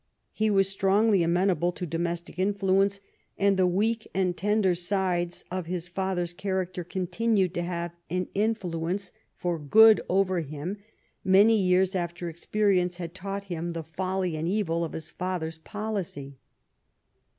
He 0.31 0.49
was 0.49 0.67
strongly 0.67 1.21
amenable 1.21 1.71
to 1.73 1.85
domestic 1.85 2.39
influence, 2.39 3.01
and 3.37 3.55
the 3.55 3.67
weak 3.67 4.07
and 4.15 4.35
tender 4.35 4.73
sides 4.73 5.45
of 5.51 5.67
his 5.67 5.87
father's 5.87 6.33
character 6.33 6.83
continued 6.83 7.53
to 7.53 7.61
have 7.61 7.93
an 8.09 8.27
influence 8.33 9.11
for 9.37 9.59
good 9.59 10.01
over 10.09 10.39
him 10.39 10.77
many 11.23 11.55
years 11.55 11.93
after 11.95 12.29
experience 12.29 12.97
had 12.97 13.13
taught 13.13 13.43
him 13.43 13.69
the 13.73 13.83
folly 13.83 14.35
and 14.35 14.47
evil 14.47 14.83
of 14.83 14.93
his 14.93 15.11
father's 15.11 15.59
policy. 15.59 16.39